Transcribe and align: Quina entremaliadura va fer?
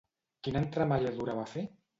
Quina 0.47 0.63
entremaliadura 0.67 1.39
va 1.43 1.49
fer? 1.57 1.69